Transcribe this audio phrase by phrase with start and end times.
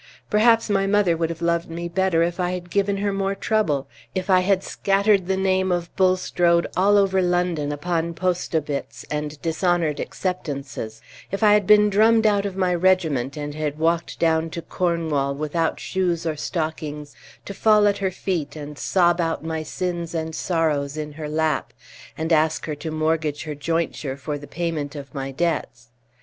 [0.31, 3.87] Perhaps my mother would have loved me better if I had given her more trouble;
[4.15, 9.39] if I had scattered the name of Bulstrode all over London upon post obits and
[9.43, 14.49] dishonored acceptances; if I had been drummed out of my regiment, and had walked down
[14.49, 17.15] to Cornwall without shoes or stockings,
[17.45, 21.73] to fall at her feet, and sob out my sins and sorrows in her lap,
[22.17, 25.89] and ask her to mortgage her jointure for the payment of my debts.